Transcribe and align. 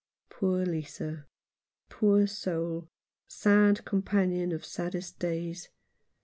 Poor 0.31 0.65
Lisa— 0.65 1.27
poor 1.91 2.25
soul— 2.25 2.89
sad 3.27 3.85
companion 3.85 4.51
of 4.51 4.65
saddest 4.65 5.19
days. 5.19 5.69